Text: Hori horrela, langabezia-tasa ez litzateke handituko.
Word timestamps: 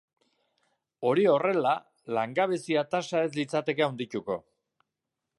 Hori 1.09 1.25
horrela, 1.33 1.73
langabezia-tasa 2.17 3.21
ez 3.27 3.31
litzateke 3.41 3.85
handituko. 3.89 4.39